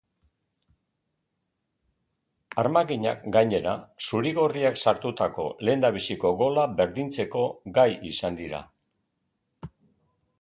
[2.61, 3.73] Armaginak, gainera,
[4.07, 7.43] zuri-gorriak sartutako lehendabiziko gola berdintzeko
[7.79, 8.63] gai izan dira.